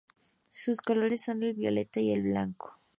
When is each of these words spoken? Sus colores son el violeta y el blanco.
Sus 0.49 0.81
colores 0.81 1.21
son 1.21 1.43
el 1.43 1.53
violeta 1.53 1.99
y 1.99 2.11
el 2.11 2.23
blanco. 2.23 2.73